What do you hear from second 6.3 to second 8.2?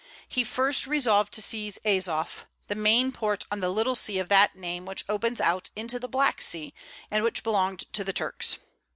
Sea, and which belonged to the